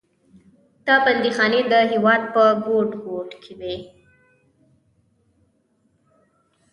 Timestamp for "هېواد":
1.91-2.21